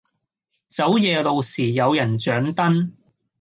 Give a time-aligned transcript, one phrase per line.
[0.65, 2.91] 走夜路時有人掌燈